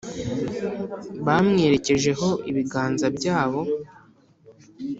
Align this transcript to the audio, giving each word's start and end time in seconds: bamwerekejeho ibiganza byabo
bamwerekejeho 1.25 2.27
ibiganza 2.49 3.05
byabo 3.17 3.61